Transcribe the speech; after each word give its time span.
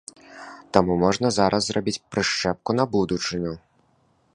Таму 0.77 0.93
можна 1.03 1.27
зараз 1.37 1.61
зрабіць 1.67 2.01
прышчэпку 2.15 2.71
на 2.79 2.83
будучыню. 2.97 3.53